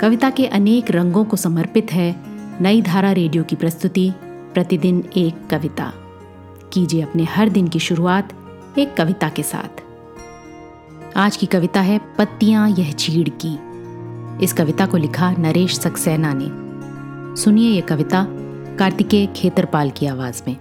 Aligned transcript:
कविता 0.00 0.30
के 0.30 0.46
अनेक 0.46 0.90
रंगों 0.90 1.24
को 1.24 1.36
समर्पित 1.36 1.92
है 1.92 2.16
नई 2.62 2.82
धारा 2.82 3.12
रेडियो 3.12 3.44
की 3.44 3.56
प्रस्तुति, 3.56 4.12
प्रतिदिन 4.24 5.10
एक 5.16 5.46
कविता। 5.50 5.92
कीजिए 6.72 7.02
अपने 7.02 7.24
हर 7.24 7.48
दिन 7.48 7.68
की 7.68 7.78
शुरुआत 7.78 8.32
एक 8.78 8.96
कविता 8.96 9.28
के 9.28 9.42
साथ। 9.42 9.82
आज 11.16 11.36
की 11.36 11.46
कविता 11.46 11.80
है 11.80 12.00
पत्तियाँ 12.18 12.70
यह 12.70 12.92
चीड़ 12.92 13.28
की। 13.44 13.58
इस 14.44 14.52
कविता 14.52 14.86
को 14.86 14.96
लिखा 14.96 15.32
नरेश 15.32 15.78
सक्सेना 15.78 16.34
ने। 16.36 16.48
सुनिए 17.42 17.70
यह 17.70 17.80
कविता 17.80 18.26
कार्तिकेय 18.76 19.26
खेतरपाल 19.26 19.90
की 19.90 20.06
आवाज़ 20.06 20.42
में। 20.48 20.56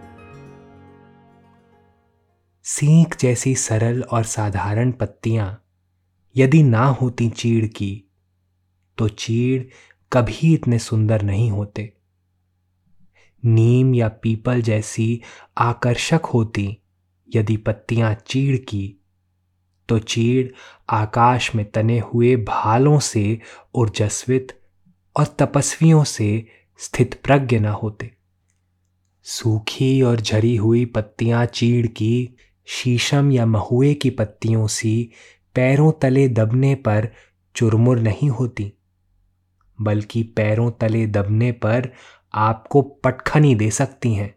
सीख 2.64 3.20
जैसी 3.20 3.56
सरल 3.56 4.02
और 4.02 4.24
साधारण 4.24 4.92
पत्तियाँ 4.92 5.64
यदि 6.36 6.64
ना 6.64 6.86
होती 6.86 7.30
चीड़ 7.30 7.66
की 7.66 8.04
तो 8.98 9.08
चीड़ 9.08 9.64
कभी 10.14 10.54
इतने 10.54 10.80
सुंदर 10.80 11.22
नहीं 11.22 11.52
होते। 11.52 11.94
नीम 13.46 13.96
या 13.96 14.08
पीपल 14.08 14.62
जैसी 14.62 15.22
आकर्षक 15.58 16.22
होती, 16.26 16.78
यदि 17.36 17.58
पत्तियाँ 17.58 18.14
चीड़ 18.28 18.58
की 18.58 18.94
तो 19.90 20.00
चीड़ 20.00 20.48
आकाश 20.90 21.56
में 21.56 21.72
तने 21.72 22.00
हुए 22.00 22.36
भालों 22.36 23.00
से 23.00 23.40
ऊर्जस्वित 23.76 24.62
और 25.18 25.36
तपस्वियों 25.40 26.04
से 26.04 26.48
स्थित 26.78 27.22
प्रज्ञ 27.24 27.60
न 27.60 27.66
होते। 27.66 28.12
सूखी 29.24 30.02
और 30.02 30.22
झरी 30.22 30.56
हुई 30.56 30.86
पत्तियाँ 30.86 31.46
चीड़ 31.46 31.88
की, 31.88 32.36
शीशम 32.66 33.32
या 33.32 33.46
महुए 33.46 33.94
की 33.94 34.10
पत्तियों 34.10 34.68
सी 34.68 35.12
पैरों 35.56 35.92
तले 35.92 36.28
दबने 36.28 36.76
पर 36.76 37.12
चुरमुर 37.56 38.00
नहीं 38.00 38.30
होती। 38.30 38.74
बल्कि 39.82 40.24
पैरों 40.24 40.72
तले 40.72 41.08
दबने 41.08 41.52
पर 41.52 41.92
आपको 42.34 42.82
पटखनी 42.82 43.56
दे 43.56 43.72
सकती 43.72 44.14
हैं, 44.14 44.36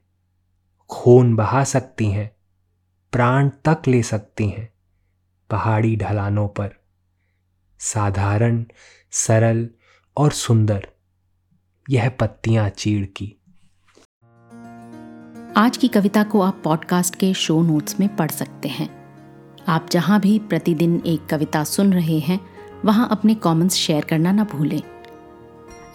खून 0.90 1.36
बहा 1.36 1.64
सकती 1.64 2.10
हैं, 2.10 2.30
प्राण 3.12 3.48
तक 3.48 3.82
ले 3.88 4.02
सकती 4.02 4.48
हैं 4.48 4.72
पहाड़ी 5.50 5.96
ढलानों 5.96 6.48
पर। 6.48 6.70
साधारण, 7.78 8.64
सरल 9.10 9.68
और 10.16 10.30
सुंदर, 10.30 10.88
यह 11.90 12.08
पत्तियाँ 12.08 12.68
चीड़ 12.68 13.06
की। 13.06 13.36
आज 15.56 15.76
की 15.76 15.88
कविता 15.88 16.22
को 16.22 16.40
आप 16.40 16.60
पॉडकास्ट 16.64 17.14
के 17.14 17.34
शो 17.34 17.62
नोट्स 17.62 18.00
में 18.00 18.16
पढ़ 18.16 18.30
सकते 18.30 18.68
हैं। 18.68 18.88
आप 19.68 19.88
जहाँ 19.90 20.20
भी 20.20 20.38
प्रतिदिन 20.38 21.02
एक 21.06 21.26
कविता 21.26 21.64
सुन 21.64 21.92
रहे 21.92 22.18
हैं, 22.18 22.40
वहाँ 22.84 23.08
अपने 23.10 23.34
कमेंट्स 23.34 23.74
शेयर 23.74 24.04
करना 24.04 24.32
ना 24.32 24.44
भूलें। 24.44 24.99